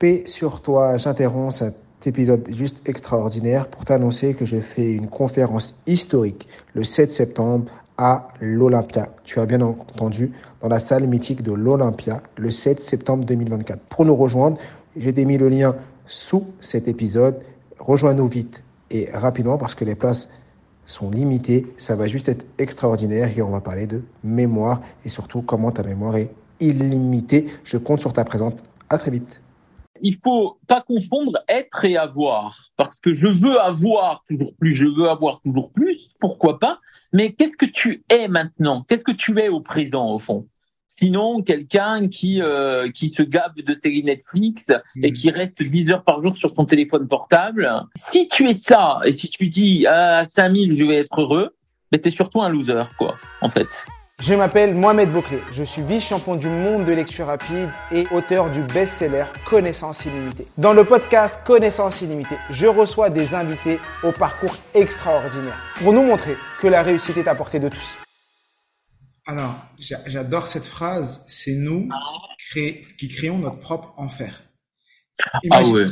[0.00, 5.74] Paix sur toi, j'interromps cet épisode juste extraordinaire pour t'annoncer que je fais une conférence
[5.86, 9.10] historique le 7 septembre à l'Olympia.
[9.24, 10.32] Tu as bien entendu,
[10.62, 13.78] dans la salle mythique de l'Olympia, le 7 septembre 2024.
[13.90, 14.56] Pour nous rejoindre,
[14.96, 15.76] j'ai démis le lien
[16.06, 17.38] sous cet épisode.
[17.78, 20.30] Rejoins-nous vite et rapidement parce que les places
[20.86, 21.66] sont limitées.
[21.76, 25.82] Ça va juste être extraordinaire et on va parler de mémoire et surtout comment ta
[25.82, 27.48] mémoire est illimitée.
[27.64, 28.54] Je compte sur ta présence.
[28.88, 29.42] À très vite.
[30.02, 32.56] Il faut pas confondre être et avoir.
[32.76, 36.80] Parce que je veux avoir toujours plus, je veux avoir toujours plus, pourquoi pas.
[37.12, 38.84] Mais qu'est-ce que tu es maintenant?
[38.88, 40.46] Qu'est-ce que tu es au présent au fond?
[40.88, 44.70] Sinon, quelqu'un qui euh, qui se gave de séries Netflix
[45.02, 47.70] et qui reste 10 heures par jour sur son téléphone portable.
[48.12, 51.56] Si tu es ça et si tu dis à 5000 je vais être heureux,
[51.90, 53.68] mais ben, t'es surtout un loser quoi, en fait.
[54.20, 58.62] Je m'appelle Mohamed Bouclé, je suis vice-champion du monde de lecture rapide et auteur du
[58.62, 60.46] best-seller Connaissance illimitée.
[60.58, 66.36] Dans le podcast Connaissance illimitée, je reçois des invités au parcours extraordinaire pour nous montrer
[66.60, 67.96] que la réussite est à portée de tous.
[69.26, 71.24] Alors, j'adore cette phrase.
[71.26, 71.88] C'est nous
[72.98, 74.42] qui créons notre propre enfer.
[75.50, 75.86] ah ouais.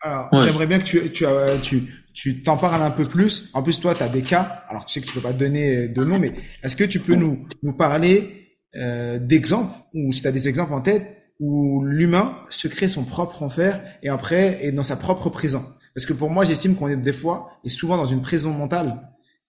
[0.00, 1.26] Alors, j'aimerais bien que tu, tu,
[1.62, 3.50] tu, tu t'en parles un peu plus.
[3.52, 4.64] En plus, toi, tu as des cas.
[4.68, 7.16] Alors, tu sais que tu peux pas donner de nom, mais est-ce que tu peux
[7.16, 11.04] nous, nous parler euh, d'exemples, ou si tu as des exemples en tête,
[11.40, 15.64] où l'humain se crée son propre enfer et après est dans sa propre prison?
[15.94, 19.00] Parce que pour moi, j'estime qu'on est des fois et souvent dans une prison mentale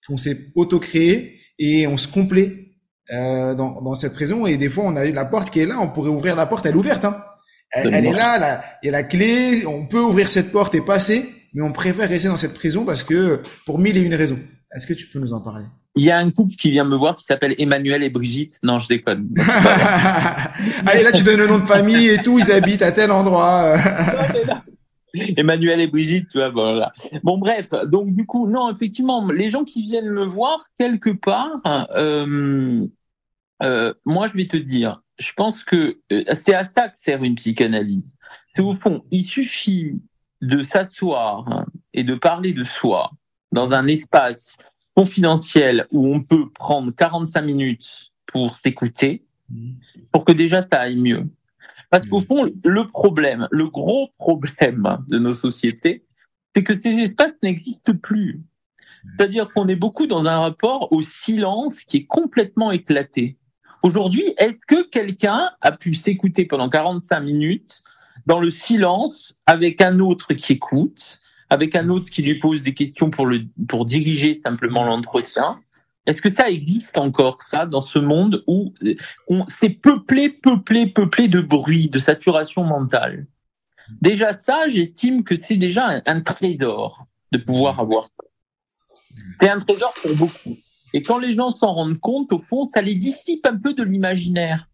[0.08, 2.66] qu'on s'est auto-créé et on se complaît
[3.12, 5.80] euh, dans, dans, cette prison et des fois on a la porte qui est là,
[5.80, 7.06] on pourrait ouvrir la porte, elle est ouverte.
[7.06, 7.24] Hein.
[7.72, 11.26] Elle, est là, il y a la clé, on peut ouvrir cette porte et passer,
[11.56, 14.40] mais on préfère rester dans cette prison parce que pour mille et une raisons.
[14.76, 15.66] Est-ce que tu peux nous en parler?
[15.96, 18.60] Il y a un couple qui vient me voir qui s'appelle Emmanuel et Brigitte.
[18.62, 19.30] Non, je déconne.
[20.86, 23.78] Allez, là tu donnes le nom de famille et tout, ils habitent à tel endroit.
[25.38, 26.92] Emmanuel et Brigitte, tu vois, voilà.
[27.24, 31.88] Bon, bref, donc du coup, non, effectivement, les gens qui viennent me voir quelque part,
[31.96, 32.86] euh,
[33.64, 37.24] euh, moi, je vais te dire, je pense que euh, c'est à ça que sert
[37.24, 38.14] une psychanalyse.
[38.54, 40.02] C'est au fond, il suffit
[40.48, 43.12] de s'asseoir et de parler de soi
[43.52, 44.58] dans un espace
[44.96, 49.26] confidentiel où on peut prendre 45 minutes pour s'écouter,
[50.12, 51.28] pour que déjà ça aille mieux.
[51.90, 56.06] Parce qu'au fond, le problème, le gros problème de nos sociétés,
[56.56, 58.42] c'est que ces espaces n'existent plus.
[59.16, 63.38] C'est-à-dire qu'on est beaucoup dans un rapport au silence qui est complètement éclaté.
[63.84, 67.84] Aujourd'hui, est-ce que quelqu'un a pu s'écouter pendant 45 minutes
[68.26, 71.20] dans le silence avec un autre qui écoute,
[71.50, 75.60] avec un autre qui lui pose des questions pour le pour diriger simplement l'entretien
[76.06, 78.74] Est-ce que ça existe encore ça dans ce monde où
[79.28, 83.28] on c'est peuplé, peuplé, peuplé de bruit, de saturation mentale?
[84.02, 88.26] Déjà ça, j'estime que c'est déjà un, un, trésor de pouvoir avoir ça.
[89.40, 90.58] C'est un trésor pour beaucoup.
[90.94, 93.84] Et quand les gens s'en rendent compte, au fond, ça les dissipe un peu de
[93.84, 94.68] l'imaginaire,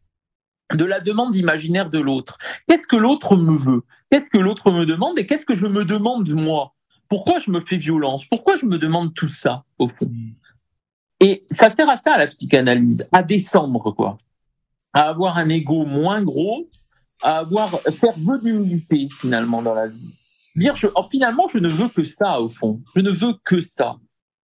[0.76, 2.38] de la demande imaginaire de l'autre.
[2.68, 3.84] Qu'est-ce que l'autre me veut?
[4.12, 5.18] Qu'est-ce que l'autre me demande?
[5.20, 6.74] Et qu'est-ce que je me demande moi?
[7.08, 8.26] Pourquoi je me fais violence?
[8.26, 10.12] Pourquoi je me demande tout ça, au fond?
[11.20, 14.18] Et ça sert à ça, la psychanalyse, à descendre, quoi.
[14.94, 16.68] À avoir un ego moins gros,
[17.22, 20.14] à avoir, faire vœu d'humilité, finalement, dans la vie.
[20.56, 22.82] Dire, je, oh, finalement, je ne veux que ça, au fond.
[22.96, 23.98] Je ne veux que ça.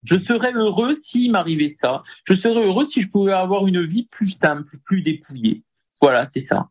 [0.04, 2.04] Je serais heureux s'il m'arrivait ça.
[2.24, 5.62] Je serais heureux si je pouvais avoir une vie plus simple, plus dépouillée.
[6.00, 6.68] Voilà, c'est ça.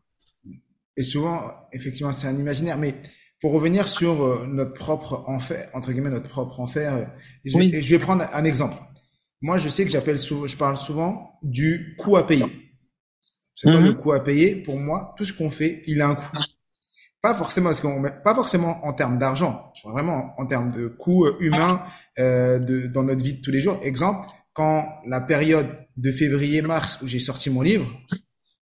[0.96, 2.78] Et souvent, effectivement, c'est un imaginaire.
[2.78, 2.94] Mais
[3.40, 7.04] pour revenir sur euh, notre propre enfer, entre guillemets, notre propre enfer, euh,
[7.44, 8.76] je, vais prendre un exemple.
[9.42, 12.46] Moi, je sais que j'appelle souvent, je parle souvent du coût à payer.
[13.54, 13.96] C'est quoi le mhm.
[13.96, 16.36] coût à payer Pour moi, tout ce qu'on fait, il a un coût.
[17.22, 19.72] Pas forcément, parce qu'on pas forcément en termes d'argent.
[19.74, 21.82] Je vois vraiment en, termes de coût euh, humain
[22.18, 23.80] euh, de, dans notre vie de tous les jours.
[23.82, 25.66] Exemple, quand la période
[25.96, 27.86] de février-mars où j'ai sorti mon livre,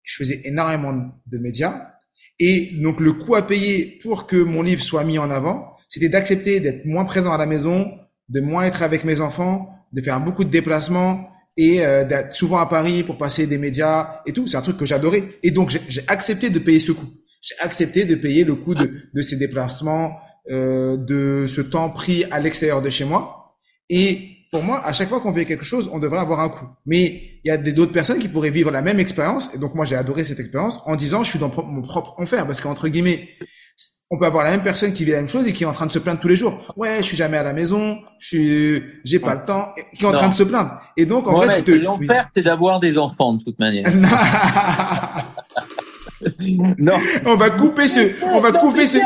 [0.04, 1.90] je faisais énormément de médias.
[2.38, 6.08] Et donc le coût à payer pour que mon livre soit mis en avant, c'était
[6.08, 7.90] d'accepter d'être moins présent à la maison,
[8.28, 12.58] de moins être avec mes enfants, de faire beaucoup de déplacements et euh, d'être souvent
[12.58, 14.46] à Paris pour passer des médias et tout.
[14.46, 15.24] C'est un truc que j'adorais.
[15.42, 17.08] Et donc j'ai accepté de payer ce coût.
[17.40, 20.16] J'ai accepté de payer le coût de, de ces déplacements,
[20.50, 23.56] euh, de ce temps pris à l'extérieur de chez moi.
[23.88, 26.66] Et pour moi, à chaque fois qu'on fait quelque chose, on devrait avoir un coût.
[26.86, 29.50] Mais il y a d'autres personnes qui pourraient vivre la même expérience.
[29.52, 32.46] Et donc moi, j'ai adoré cette expérience en disant, je suis dans mon propre enfer.
[32.46, 33.30] Parce qu'entre guillemets,
[34.12, 35.72] on peut avoir la même personne qui vit la même chose et qui est en
[35.72, 36.72] train de se plaindre tous les jours.
[36.76, 40.06] Ouais, je suis jamais à la maison, je suis, j'ai pas le temps, qui est
[40.06, 40.80] en train de se plaindre.
[40.96, 43.90] Et donc, en fait, l'enfer, c'est d'avoir des enfants de toute manière.
[46.78, 46.94] non.
[47.26, 48.98] On va couper ce, on va couper ce.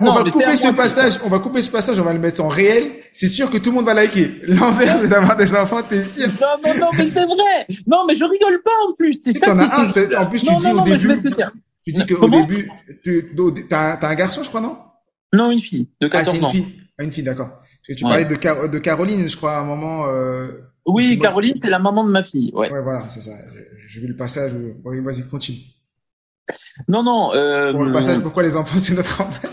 [0.00, 2.48] On va couper ce passage, on va couper ce passage, on va le mettre en
[2.48, 2.90] réel.
[3.12, 4.40] C'est sûr que tout le monde va liker.
[4.46, 6.28] L'envers, c'est d'avoir des enfants, t'es sûr?
[6.40, 7.66] Non, non, non, mais c'est vrai.
[7.86, 9.14] Non, mais je rigole pas en plus.
[9.22, 9.46] C'est ça.
[9.46, 10.22] T'en as un.
[10.22, 11.30] En plus, tu dis au début.
[11.84, 12.70] Tu dis qu'au début,
[13.02, 14.78] tu as, un garçon, je crois, non?
[15.34, 16.66] Non, une fille de 14 ah, une Fille.
[16.98, 17.48] Ah, une fille, d'accord.
[17.48, 20.06] Parce que tu parlais de, de Caroline, je crois, à un moment.
[20.08, 20.48] Euh,
[20.86, 22.50] oui, Caroline, c'est la maman de ma fille.
[22.54, 22.70] Ouais.
[22.70, 23.32] Ouais, voilà, c'est ça.
[23.88, 24.52] J'ai vu le passage.
[24.84, 25.58] Oui, vas-y, continue.
[26.88, 27.34] Non, non.
[27.34, 27.72] Euh...
[27.72, 29.48] Pour le passage, pourquoi les enfants, c'est notre enfant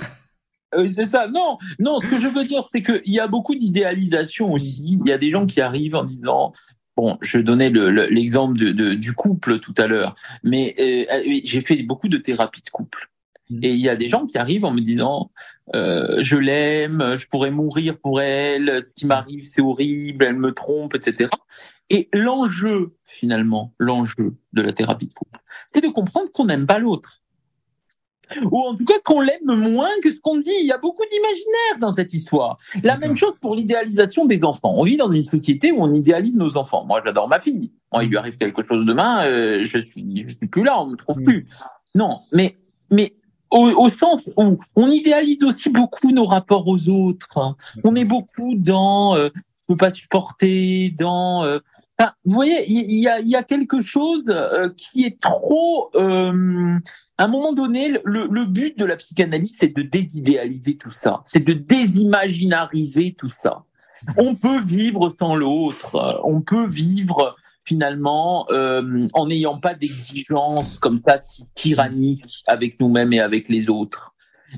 [0.76, 1.28] euh, c'est ça.
[1.28, 2.00] Non, non.
[2.00, 5.00] Ce que je veux dire, c'est qu'il y a beaucoup d'idéalisation aussi.
[5.04, 6.54] Il y a des gens qui arrivent en disant.
[6.98, 10.14] Bon, je donnais l'exemple de, du couple tout à l'heure,
[10.44, 13.10] mais euh, j'ai fait beaucoup de thérapie de couple.
[13.50, 13.60] Mm.
[13.64, 15.32] Et il y a des gens qui arrivent en me disant
[15.74, 20.52] euh, je l'aime, je pourrais mourir pour elle, ce qui m'arrive c'est horrible, elle me
[20.52, 21.30] trompe, etc.
[21.90, 25.40] Et l'enjeu finalement, l'enjeu de la thérapie de couple,
[25.74, 27.21] c'est de comprendre qu'on n'aime pas l'autre
[28.52, 30.52] ou en tout cas qu'on l'aime moins que ce qu'on dit.
[30.60, 32.58] Il y a beaucoup d'imaginaire dans cette histoire.
[32.84, 34.74] La même chose pour l'idéalisation des enfants.
[34.76, 36.86] On vit dans une société où on idéalise nos enfants.
[36.86, 37.72] Moi, j'adore ma fille.
[37.92, 40.88] Moi, il lui arrive quelque chose demain, euh, je suis, je suis plus là, on
[40.88, 41.48] me trouve plus.
[41.94, 42.56] Non, mais,
[42.90, 43.14] mais
[43.50, 47.56] au, au, sens où on idéalise aussi beaucoup nos rapports aux autres.
[47.84, 49.28] On est beaucoup dans euh,
[49.62, 51.60] je peux pas supporter, dans euh,
[52.26, 55.90] vous voyez, il y, a, quelque chose euh, qui est trop.
[55.96, 56.78] Euh,
[57.18, 61.44] à un moment donné, le, but de la psychanalyse, c'est de désidéaliser tout ça, c'est
[61.44, 63.64] de désimaginariser tout ça.
[64.18, 71.00] On peut vivre sans l'autre, on peut vivre finalement euh, en n'ayant pas d'exigence comme
[71.00, 74.11] ça si tyrannique avec nous-mêmes et avec les autres.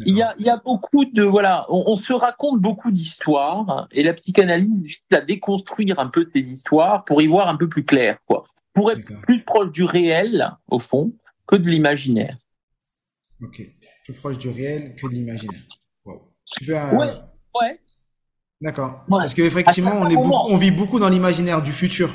[0.06, 4.04] Il y a, il y a beaucoup de voilà, on, se raconte beaucoup d'histoires et
[4.04, 7.86] la psychanalyse vise à déconstruire un peu ces histoires pour y voir un peu plus
[7.86, 11.14] clair, quoi, pour être plus proche du réel au fond
[11.48, 12.38] que de l'imaginaire.
[13.42, 13.62] Ok,
[14.04, 15.62] plus proche du réel que de l'imaginaire.
[16.06, 16.34] Wow.
[16.46, 16.94] Super.
[16.94, 17.14] Ouais,
[17.62, 17.80] ouais.
[18.62, 19.06] D'accord.
[19.10, 22.10] Parce qu'effectivement, on est on vit beaucoup dans l'imaginaire du futur.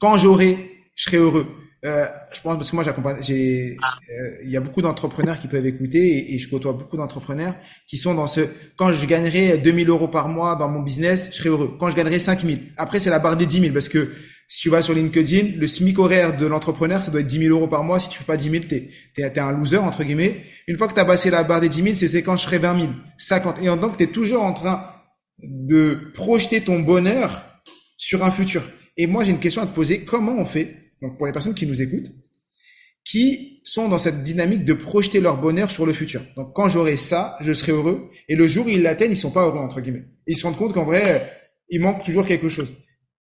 [0.00, 1.46] Quand j'aurai, je serai heureux.
[1.86, 2.04] Euh,
[2.34, 5.64] je pense parce que moi j'accompagne, j'ai, euh, il y a beaucoup d'entrepreneurs qui peuvent
[5.64, 7.54] écouter et, je côtoie beaucoup d'entrepreneurs
[7.86, 8.42] qui sont dans ce.
[8.76, 11.74] Quand je gagnerai 2000 euros par mois dans mon business, je serai heureux.
[11.80, 14.10] Quand je gagnerai 5000, après c'est la barre des 10 000 parce que
[14.46, 17.56] si tu vas sur LinkedIn, le SMIC horaire de l'entrepreneur, ça doit être 10 000
[17.56, 18.00] euros par mois.
[18.00, 20.40] Si tu fais pas 10 000, t'es, t'es, t'es un loser, entre guillemets.
[20.66, 22.58] Une fois que tu as passé la barre des 10 000, c'est, quand je serai
[22.58, 23.62] 20 000, 50.
[23.62, 24.84] Et donc, tu es toujours en train
[25.38, 27.42] de projeter ton bonheur
[27.96, 28.64] sur un futur.
[28.96, 30.00] Et moi, j'ai une question à te poser.
[30.00, 32.12] Comment on fait donc pour les personnes qui nous écoutent,
[33.04, 36.22] qui sont dans cette dynamique de projeter leur bonheur sur le futur.
[36.36, 38.10] Donc quand j'aurai ça, je serai heureux.
[38.28, 40.04] Et le jour où ils l'atteignent, ils sont pas heureux entre guillemets.
[40.26, 41.30] Ils se rendent compte qu'en vrai,
[41.68, 42.72] il manque toujours quelque chose.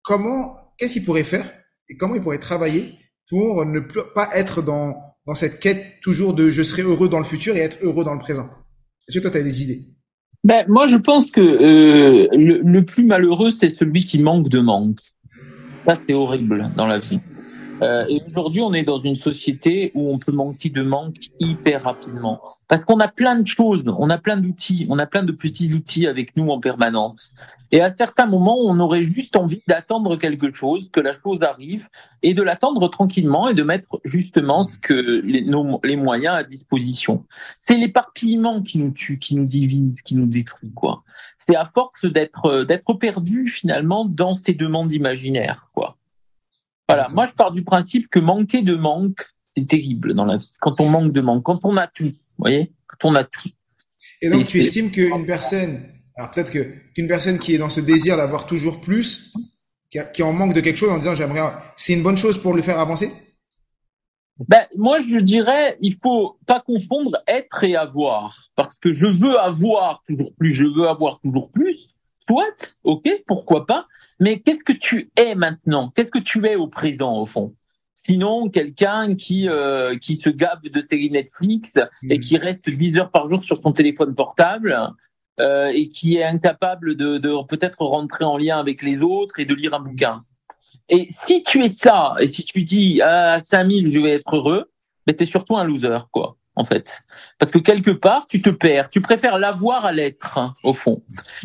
[0.01, 1.51] Comment, qu'est-ce qu'ils pourraient faire
[1.87, 2.85] et comment ils pourraient travailler
[3.29, 4.95] pour ne pas être dans
[5.27, 8.13] dans cette quête toujours de je serai heureux dans le futur et être heureux dans
[8.13, 8.49] le présent?
[9.07, 9.81] Est-ce que toi tu as des idées?
[10.43, 14.99] Ben, moi je pense que euh, le plus malheureux c'est celui qui manque de manque.
[15.87, 17.19] Ça c'est horrible dans la vie.
[17.81, 21.83] Euh, et aujourd'hui, on est dans une société où on peut manquer de manque hyper
[21.83, 22.41] rapidement.
[22.67, 25.73] Parce qu'on a plein de choses, on a plein d'outils, on a plein de petits
[25.73, 27.35] outils avec nous en permanence.
[27.71, 31.87] Et à certains moments, on aurait juste envie d'attendre quelque chose, que la chose arrive,
[32.23, 35.45] et de l'attendre tranquillement et de mettre justement ce que les,
[35.83, 37.25] les moyens à disposition.
[37.67, 41.03] C'est l'éparpillement qui nous tue, qui nous divise, qui nous détruit, quoi.
[41.47, 45.88] C'est à force d'être d'être perdu finalement dans ces demandes imaginaires, quoi.
[46.89, 49.21] Voilà, moi je pars du principe que manquer de manque,
[49.55, 50.51] c'est terrible dans la vie.
[50.59, 53.49] Quand on manque de manque, quand on a tout, vous voyez, quand on a tout.
[54.23, 55.79] Et donc tu estimes qu'une personne,
[56.15, 56.65] alors peut-être que
[56.95, 59.31] qu'une personne qui est dans ce désir d'avoir toujours plus,
[59.91, 62.55] qui, qui en manque de quelque chose en disant j'aimerais, c'est une bonne chose pour
[62.55, 63.11] le faire avancer?
[64.47, 68.49] Ben, moi, je dirais, il faut pas confondre être et avoir.
[68.55, 71.89] Parce que je veux avoir toujours plus, je veux avoir toujours plus.
[72.27, 73.85] Soit, ok, pourquoi pas.
[74.19, 75.91] Mais qu'est-ce que tu es maintenant?
[75.95, 77.55] Qu'est-ce que tu es au présent, au fond?
[77.95, 81.77] Sinon, quelqu'un qui euh, qui se gave de séries Netflix
[82.09, 82.21] et mm.
[82.21, 84.77] qui reste 10 heures par jour sur son téléphone portable
[85.39, 89.45] euh, et qui est incapable de, de peut-être rentrer en lien avec les autres et
[89.45, 90.23] de lire un bouquin.
[90.87, 94.71] Et si tu es ça, et si tu dis à 5000 je vais être heureux,
[95.05, 96.91] mais tu es surtout un loser, quoi en fait.
[97.37, 98.89] Parce que quelque part, tu te perds.
[98.89, 101.01] Tu préfères l'avoir à l'être, hein, au fond.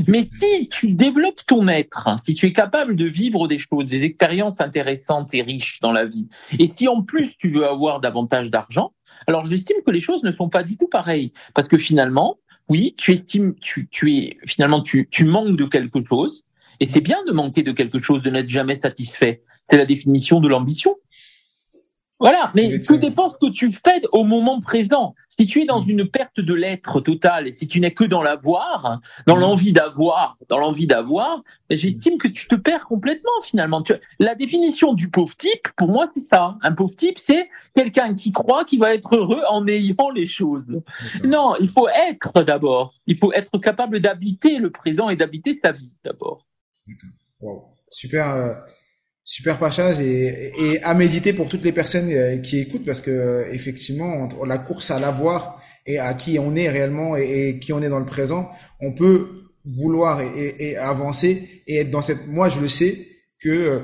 [0.08, 3.86] Mais si tu développes ton être, hein, si tu es capable de vivre des choses,
[3.86, 6.28] des expériences intéressantes et riches dans la vie,
[6.58, 8.92] et si en plus tu veux avoir davantage d'argent,
[9.28, 11.32] alors j'estime que les choses ne sont pas du tout pareilles.
[11.54, 16.00] Parce que finalement, oui, tu estimes, tu, tu es, finalement, tu, tu manques de quelque
[16.08, 16.44] chose.
[16.80, 19.44] Et c'est bien de manquer de quelque chose, de n'être jamais satisfait.
[19.70, 20.96] C'est la définition de l'ambition.
[22.24, 25.14] Voilà, mais tout dépend ce que tu fais au moment présent?
[25.28, 28.22] Si tu es dans une perte de l'être totale et si tu n'es que dans
[28.22, 33.84] l'avoir, dans l'envie d'avoir, dans l'envie d'avoir, ben, j'estime que tu te perds complètement finalement.
[34.20, 36.56] La définition du pauvre type, pour moi, c'est ça.
[36.62, 40.66] Un pauvre type, c'est quelqu'un qui croit qu'il va être heureux en ayant les choses.
[41.24, 42.94] Non, il faut être d'abord.
[43.06, 46.46] Il faut être capable d'habiter le présent et d'habiter sa vie d'abord.
[47.42, 47.66] Wow.
[47.90, 48.64] Super.
[49.24, 53.00] Euh, Super pachage et, et, à méditer pour toutes les personnes euh, qui écoutent parce
[53.00, 57.80] que effectivement la course à l'avoir et à qui on est réellement et, qui on
[57.82, 58.50] est dans le présent,
[58.80, 59.28] on peut
[59.64, 62.26] vouloir et, et, avancer et être dans cette.
[62.28, 62.98] Moi, je le sais
[63.38, 63.82] que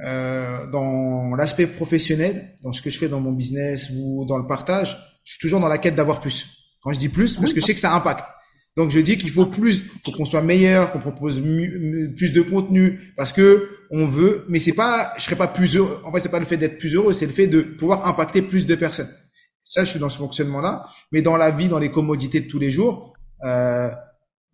[0.00, 4.46] euh, dans l'aspect professionnel, dans ce que je fais dans mon business ou dans le
[4.46, 6.46] partage, je suis toujours dans la quête d'avoir plus.
[6.82, 8.24] Quand je dis plus, parce que je sais que ça impacte.
[8.76, 13.12] Donc je dis qu'il faut plus, faut qu'on soit meilleur, qu'on propose plus de contenu
[13.16, 16.00] parce que on veut, mais c'est pas, je serais pas plus heureux.
[16.04, 18.42] En fait, c'est pas le fait d'être plus heureux, c'est le fait de pouvoir impacter
[18.42, 19.08] plus de personnes.
[19.62, 20.86] Ça, je suis dans ce fonctionnement-là.
[21.12, 23.14] Mais dans la vie, dans les commodités de tous les jours,
[23.44, 23.90] euh,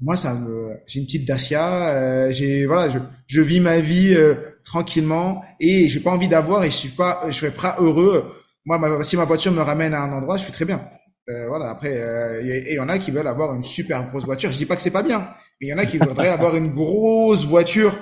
[0.00, 4.14] moi, ça me, j'ai une petite Dacia, euh, j'ai voilà, je, je vis ma vie
[4.14, 4.34] euh,
[4.64, 8.32] tranquillement et j'ai pas envie d'avoir et je suis pas, je serais pas heureux.
[8.64, 10.80] Moi, si ma voiture me ramène à un endroit, je suis très bien.
[11.28, 11.70] Euh, voilà.
[11.70, 14.50] Après, euh, il y, en a qui veulent avoir une super grosse voiture.
[14.50, 15.20] Je dis pas que c'est pas bien,
[15.60, 17.96] mais il y en a qui voudraient avoir une grosse voiture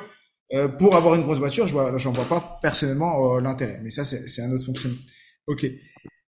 [0.53, 1.67] euh, pour avoir une grosse voiture.
[1.67, 3.81] Je vois, j'en vois pas personnellement l'intérêt.
[3.83, 4.99] Mais ça, c'est un autre fonctionnement.
[5.47, 5.67] Ok.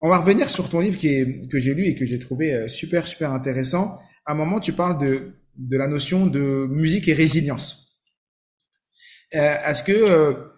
[0.01, 2.67] On va revenir sur ton livre qui est, que j'ai lu et que j'ai trouvé
[2.67, 3.99] super super intéressant.
[4.25, 7.99] À un moment, tu parles de de la notion de musique et résilience.
[9.31, 10.51] Est-ce que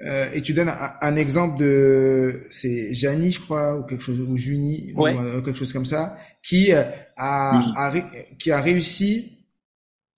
[0.00, 4.36] euh, et tu donnes un, exemple de c'est Janie je crois ou quelque chose ou
[4.36, 6.84] Juni ou euh, quelque chose comme ça qui euh,
[7.16, 7.92] a,
[8.38, 9.44] qui a réussi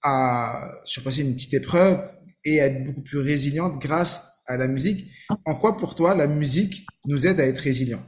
[0.03, 1.99] à surpasser une petite épreuve
[2.45, 5.07] et à être beaucoup plus résiliente grâce à la musique.
[5.45, 8.03] En quoi pour toi la musique nous aide à être résilient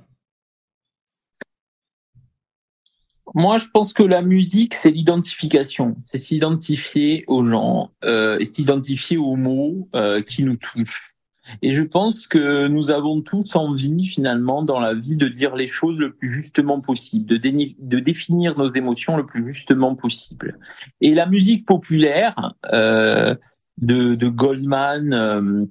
[3.34, 5.96] Moi, je pense que la musique, c'est l'identification.
[6.00, 11.12] C'est s'identifier aux gens euh, s'identifier aux mots euh, qui nous touchent.
[11.60, 15.66] Et je pense que nous avons tous envie, finalement, dans la vie, de dire les
[15.66, 20.58] choses le plus justement possible, de, de définir nos émotions le plus justement possible.
[21.00, 23.34] Et la musique populaire euh,
[23.78, 25.64] de, de, Goldman euh,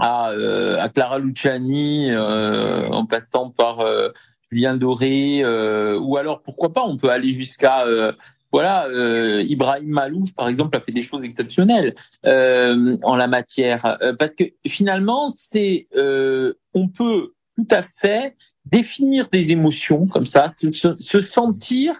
[0.00, 4.10] à, euh, à, Clara Luciani, euh, en passant par euh,
[4.50, 5.44] Julien Doré,
[5.96, 7.84] ou alors pourquoi pas, on peut aller jusqu'à
[8.50, 13.98] voilà, euh, Ibrahim Malouf, par exemple, a fait des choses exceptionnelles euh, en la matière,
[14.02, 20.26] euh, parce que finalement, c'est, euh, on peut tout à fait définir des émotions comme
[20.26, 21.94] ça, se, se sentir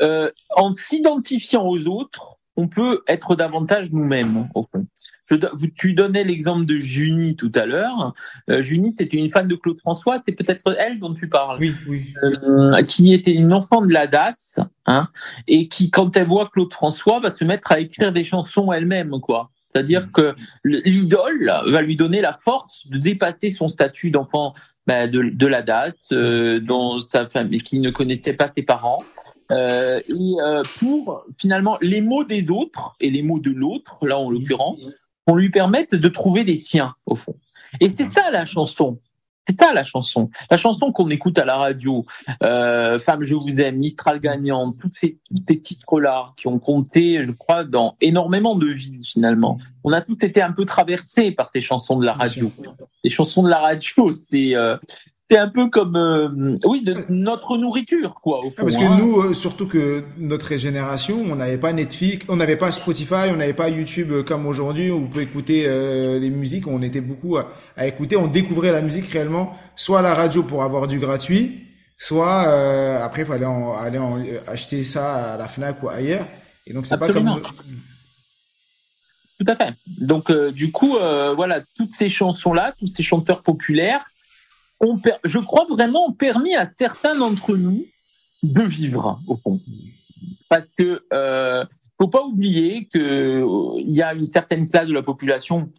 [0.00, 4.86] euh, en s'identifiant aux autres, on peut être davantage nous-mêmes au fond
[5.76, 8.14] tu donnais l'exemple de Junie tout à l'heure.
[8.50, 10.16] Euh, Junie, c'était une fan de Claude François.
[10.26, 11.58] C'est peut-être elle dont tu parles.
[11.60, 12.14] Oui, oui.
[12.22, 15.08] Euh, qui était une enfant de la DAS, hein,
[15.46, 19.20] et qui, quand elle voit Claude François, va se mettre à écrire des chansons elle-même,
[19.20, 19.50] quoi.
[19.68, 20.10] C'est-à-dire mm.
[20.10, 24.54] que l'idole va lui donner la force de dépasser son statut d'enfant
[24.86, 29.04] bah, de, de, la DAS, euh, dont sa famille, qui ne connaissait pas ses parents.
[29.50, 34.18] Euh, et euh, pour finalement les mots des autres et les mots de l'autre, là
[34.18, 34.88] en l'occurrence,
[35.26, 37.36] qu'on lui permette de trouver les siens, au fond.
[37.80, 38.98] Et c'est ça la chanson.
[39.48, 40.30] C'est ça la chanson.
[40.50, 42.04] La chanson qu'on écoute à la radio,
[42.42, 47.24] euh, Femme, je vous aime, Mistral gagnant, tous ces, tous ces titres-là qui ont compté,
[47.24, 49.58] je crois, dans énormément de vies finalement.
[49.82, 52.52] On a tous été un peu traversés par ces chansons de la radio.
[53.02, 54.76] Les chansons de la radio, c'est euh,
[55.30, 58.96] c'est un peu comme euh, oui de notre nourriture quoi au fond, parce que hein.
[58.98, 63.36] nous euh, surtout que notre génération on n'avait pas Netflix on n'avait pas Spotify on
[63.36, 65.68] n'avait pas YouTube euh, comme aujourd'hui où on peut écouter
[66.20, 67.46] les musiques on était beaucoup à,
[67.86, 72.40] écouter on découvrait la musique réellement soit à la radio pour avoir du gratuit soit
[73.02, 76.26] après il fallait aller en, acheter ça à la Fnac ou ailleurs.
[76.66, 77.24] Et donc c'est pas comme
[79.38, 79.74] tout à fait.
[79.86, 80.96] Donc du coup
[81.36, 84.09] voilà toutes ces chansons là tous ces chanteurs populaires
[85.24, 87.84] je crois vraiment, permis à certains d'entre nous
[88.42, 89.60] de vivre, au fond.
[90.48, 91.64] Parce que euh,
[92.00, 95.70] faut pas oublier qu'il euh, y a une certaine classe de la population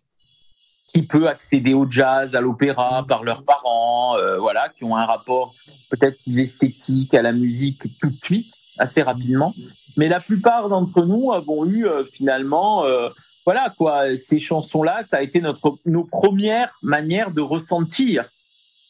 [0.88, 5.06] qui peut accéder au jazz, à l'opéra par leurs parents, euh, voilà, qui ont un
[5.06, 5.56] rapport
[5.90, 9.56] peut-être plus esthétique à la musique tout de suite, assez rapidement.
[9.98, 12.84] Mais la plupart d'entre nous avons eu euh, finalement,
[13.46, 18.30] voilà quoi, ces chansons-là, ça a été notre nos premières manières de ressentir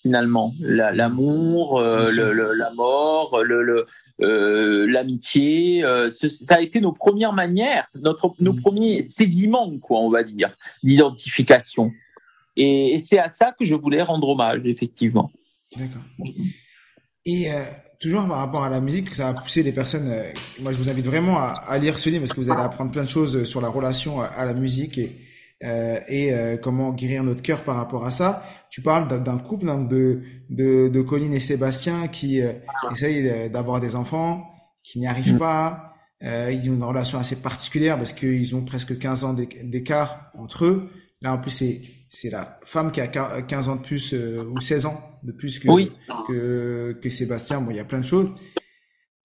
[0.02, 0.54] finalement.
[0.60, 3.86] L'amour euh, le, la mort le,
[4.22, 8.62] euh, l'amitié euh, ça a été nos premières manières notre nos mm.
[8.62, 10.52] premiers sédiments quoi on va dire
[10.84, 11.92] d'identification.
[12.58, 15.32] Et, c'est à ça que je voulais rendre hommage effectivement.
[15.78, 16.02] D'accord.
[17.26, 17.48] Et
[18.00, 20.12] toujours par rapport à la musique, ça a poussé les personnes.
[20.60, 22.92] Moi, je vous invite vraiment à, à, lire ce livre parce que vous allez apprendre
[22.92, 25.16] plein de choses sur la relation à, la musique et,
[25.64, 28.44] euh, et euh, comment guérir notre cœur par rapport à ça.
[28.70, 32.54] Tu parles d'un couple donc de, de, de Colline et Sébastien qui euh,
[32.92, 34.46] essayent d'avoir des enfants,
[34.84, 35.40] qui n'y arrivent mm.
[35.40, 35.94] pas.
[36.24, 40.66] Euh, ils ont une relation assez particulière parce qu'ils ont presque 15 ans d'écart entre
[40.66, 40.90] eux.
[41.22, 41.82] Là, en plus, c'est
[42.14, 45.60] c'est la femme qui a 15 ans de plus euh, ou 16 ans de plus
[45.60, 45.68] que,
[46.28, 47.62] que, que Sébastien.
[47.62, 48.30] Bon, il y a plein de choses.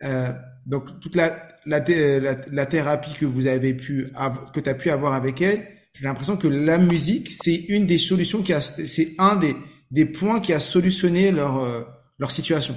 [0.05, 0.33] Euh,
[0.67, 4.07] donc toute la, la, la, thérapie que vous avez pu
[4.55, 5.67] que tu as pu avoir avec elle,
[5.99, 9.57] j'ai l'impression que la musique c'est une des solutions qui a c'est un des
[9.91, 11.83] des points qui a solutionné leur euh,
[12.19, 12.75] leur situation.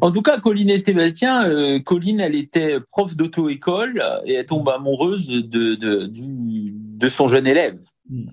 [0.00, 4.68] En tout cas, Colline et Sébastien, euh, Colline, elle était prof d'auto-école et elle tombe
[4.68, 6.74] amoureuse de, de, du,
[7.04, 7.76] de son jeune élève.
[8.10, 8.24] Mmh,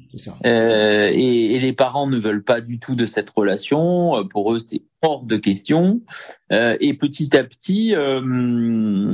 [0.46, 4.28] euh, et, et, les parents ne veulent pas du tout de cette relation.
[4.30, 6.01] Pour eux, c'est hors de question.
[6.51, 8.22] Euh, et petit à petit, euh,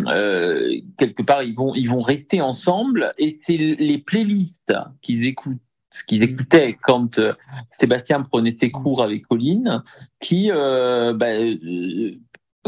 [0.08, 3.14] euh quelque part, ils vont ils vont rester ensemble.
[3.18, 5.62] Et c'est les playlists qu'ils écoutent
[6.06, 7.34] qu'ils écoutaient quand euh,
[7.80, 9.84] Sébastien prenait ses cours avec Colline,
[10.22, 11.30] qui euh, bah,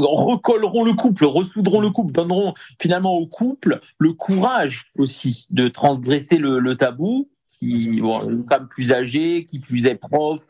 [0.06, 6.38] recolleront le couple, ressoudront le couple, donneront finalement au couple le courage aussi de transgresser
[6.38, 7.28] le, le tabou
[7.60, 10.42] qui bon, une femme plus âgée, qui plus est prof,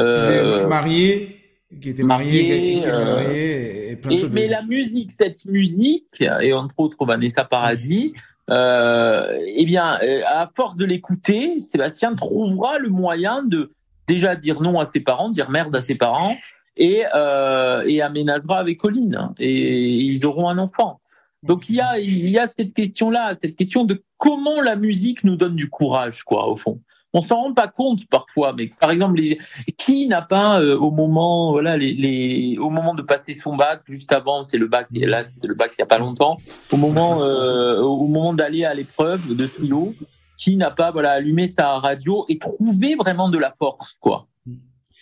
[0.00, 1.36] euh, mariée,
[1.80, 4.30] qui était mariée, qui, mariée, et, plein de choses.
[4.32, 8.14] mais la musique, cette musique, et entre autres Vanessa Paradis,
[8.50, 13.70] euh, eh bien, euh, à force de l'écouter, Sébastien trouvera le moyen de
[14.06, 16.34] déjà dire non à ses parents, dire merde à ses parents,
[16.78, 21.00] et, euh, et aménagera avec Colline, et ils auront un enfant.
[21.42, 24.76] Donc il y a il y a cette question là, cette question de comment la
[24.76, 26.80] musique nous donne du courage quoi au fond.
[27.14, 29.38] On s'en rend pas compte parfois, mais par exemple, les,
[29.78, 33.80] qui n'a pas euh, au moment voilà les, les, au moment de passer son bac
[33.88, 36.36] juste avant, c'est le bac là c'est le bac il y a pas longtemps,
[36.72, 39.94] au moment euh, au moment d'aller à l'épreuve de philo,
[40.36, 44.26] qui n'a pas voilà allumé sa radio et trouvé vraiment de la force quoi,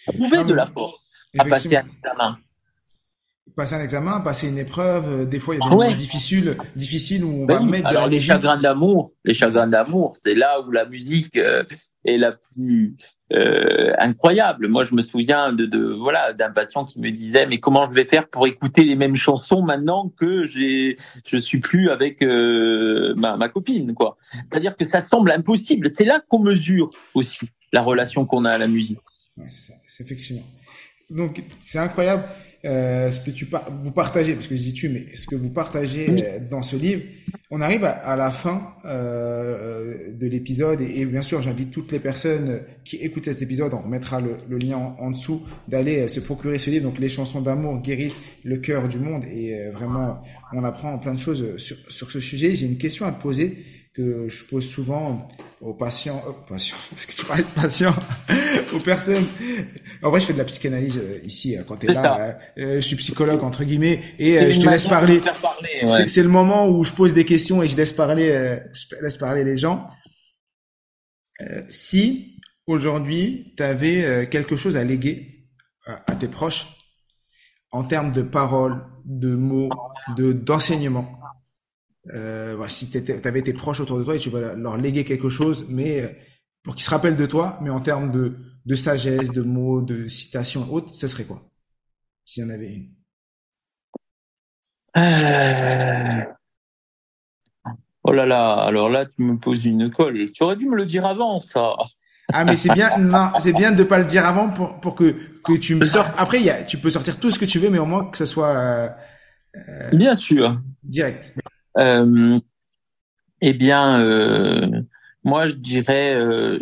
[0.06, 1.05] trouvé de la force
[1.38, 2.38] à passer un examen
[3.56, 5.90] passer un examen, passer une épreuve, euh, des fois il y a des ah moments
[5.90, 10.60] difficiles, difficiles où on va mettre Alors les chagrins d'amour, les chagrins d'amour, c'est là
[10.60, 11.64] où la musique euh,
[12.04, 12.96] est la plus
[13.32, 14.68] euh, incroyable.
[14.68, 17.92] Moi, je me souviens de, de voilà d'un patient qui me disait mais comment je
[17.92, 23.14] vais faire pour écouter les mêmes chansons maintenant que j'ai je suis plus avec euh,
[23.16, 24.18] ma, ma copine quoi.
[24.32, 25.90] C'est-à-dire que ça semble impossible.
[25.92, 29.00] C'est là qu'on mesure aussi la relation qu'on a à la musique.
[29.36, 30.42] Ouais, c'est ça, c'est effectivement.
[31.10, 32.24] Donc c'est incroyable.
[32.64, 35.50] Euh, ce que tu vous partagez, parce que je dis tu, mais ce que vous
[35.50, 37.02] partagez euh, dans ce livre,
[37.50, 42.60] on arrive à, la fin euh, de l'épisode et, bien sûr j'invite toutes les personnes
[42.82, 46.88] qui écoutent cet épisode, on mettra le, lien en, dessous, d'aller se procurer ce livre.
[46.88, 50.20] Donc les chansons d'amour guérissent le cœur du monde et vraiment
[50.52, 52.56] on apprend plein de choses sur, sur ce sujet.
[52.56, 53.58] J'ai une question à te poser
[53.96, 55.26] que je pose souvent
[55.62, 57.94] aux patients, aux patients, parce que tu parlais de patients,
[58.74, 59.24] aux personnes.
[60.02, 62.38] En vrai, je fais de la psychanalyse euh, ici euh, quand tu es là.
[62.58, 65.22] Euh, je suis psychologue entre guillemets et je te laisse parler.
[66.06, 69.44] C'est le moment où je pose des questions et je laisse parler, je laisse parler
[69.44, 69.88] les gens.
[71.68, 75.48] si aujourd'hui tu avais quelque chose à léguer
[75.86, 76.66] à, tes proches
[77.70, 79.70] en termes de paroles, de mots,
[80.16, 81.18] de d'enseignement,
[82.14, 85.28] euh, si tu avais tes proches autour de toi et tu vas leur léguer quelque
[85.28, 86.08] chose, mais euh,
[86.62, 90.08] pour qu'ils se rappellent de toi, mais en termes de, de sagesse, de mots, de
[90.08, 91.42] citations autres, ce serait quoi?
[92.24, 92.90] S'il y en avait une.
[94.98, 96.24] Euh...
[98.02, 100.30] Oh là là, alors là, tu me poses une colle.
[100.32, 101.74] Tu aurais dû me le dire avant, ça.
[102.32, 105.14] Ah mais c'est bien, non, c'est bien de pas le dire avant pour pour que
[105.44, 106.12] que tu me sortes.
[106.18, 108.18] Après, y a, tu peux sortir tout ce que tu veux, mais au moins que
[108.18, 108.48] ce soit.
[108.48, 108.88] Euh,
[109.68, 110.60] euh bien sûr.
[110.82, 111.32] Direct.
[111.76, 112.40] Euh,
[113.40, 114.82] eh bien, euh,
[115.24, 116.60] moi, je dirais, euh,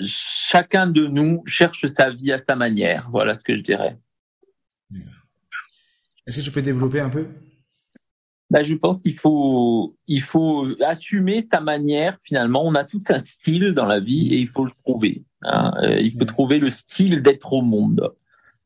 [0.00, 3.08] chacun de nous cherche sa vie à sa manière.
[3.10, 3.98] Voilà ce que je dirais.
[6.26, 7.26] Est-ce que tu peux développer un peu?
[8.50, 12.18] Bah, je pense qu'il faut, il faut assumer sa manière.
[12.22, 15.24] Finalement, on a tout un style dans la vie et il faut le trouver.
[15.42, 15.72] Hein.
[16.00, 18.14] Il faut trouver le style d'être au monde.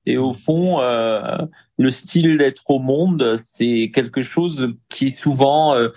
[0.07, 1.39] Et au fond, euh,
[1.79, 5.89] le style d'être au monde, c'est quelque chose qui est souvent euh,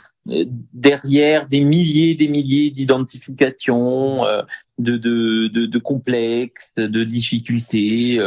[0.73, 4.41] derrière des milliers, des milliers d'identifications, euh,
[4.79, 8.19] de, de, de, de, complexes, de difficultés.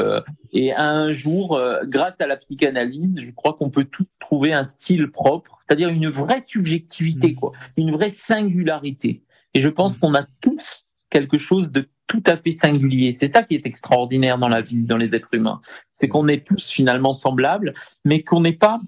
[0.52, 5.10] Et un jour, grâce à la psychanalyse, je crois qu'on peut tous trouver un style
[5.10, 7.34] propre, c'est-à-dire une vraie subjectivité, mmh.
[7.34, 9.22] quoi, une vraie singularité.
[9.54, 9.98] Et je pense mmh.
[9.98, 10.62] qu'on a tous
[11.10, 13.16] quelque chose de tout à fait singulier.
[13.18, 15.62] C'est ça qui est extraordinaire dans la vie, dans les êtres humains.
[15.98, 17.72] C'est qu'on est tous finalement semblables,
[18.04, 18.82] mais qu'on n'est pas,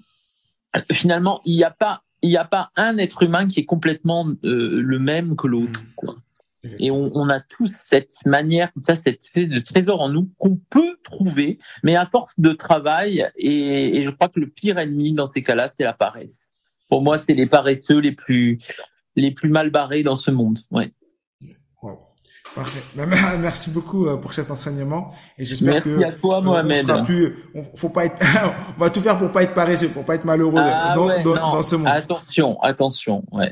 [0.91, 4.27] finalement, il n'y a pas, il n'y a pas un être humain qui est complètement
[4.43, 5.83] euh, le même que l'autre.
[6.63, 6.67] Mmh.
[6.77, 11.57] Et on, a tous cette manière, ça, cette de trésor en nous qu'on peut trouver,
[11.81, 13.27] mais à force de travail.
[13.37, 16.51] Et, et je crois que le pire ennemi dans ces cas-là, c'est la paresse.
[16.89, 18.59] Pour moi, c'est les paresseux les plus,
[19.15, 20.59] les plus mal barrés dans ce monde.
[20.69, 20.91] Ouais.
[22.55, 22.79] Parfait.
[22.95, 23.05] Bah,
[23.37, 26.77] merci beaucoup euh, pour cet enseignement et j'espère que à toi, Mohamed.
[26.77, 27.35] on sera plus,
[27.75, 28.15] faut pas être,
[28.77, 31.61] on va tout faire pour pas être paresseux, pour pas être malheureux ah dans, dans,
[31.61, 31.87] ce monde.
[31.87, 33.51] Attention, attention, ouais.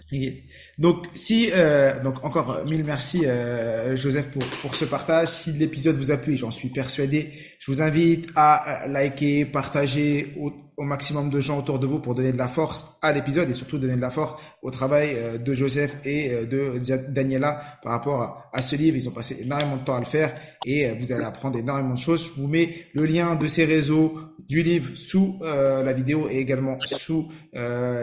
[0.78, 5.28] Donc si, euh, donc encore mille merci euh, Joseph pour pour ce partage.
[5.28, 10.34] Si l'épisode vous a plu, j'en suis persuadé, je vous invite à liker, partager,
[10.78, 13.54] au maximum de gens autour de vous pour donner de la force à l'épisode et
[13.54, 17.94] surtout donner de la force au travail euh, de Joseph et euh, de Daniela par
[17.94, 18.98] rapport à ce livre.
[18.98, 20.34] Ils ont passé énormément de temps à le faire
[20.66, 22.32] et euh, vous allez apprendre énormément de choses.
[22.36, 26.78] Je vous mets le lien de ces réseaux du livre sous la vidéo et également
[26.80, 27.32] sous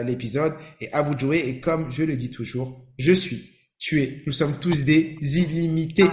[0.03, 0.53] l'épisode.
[0.79, 1.43] Et à vous de jouer.
[1.45, 6.09] Et comme je le dis toujours, je suis, tu es, nous sommes tous des illimités.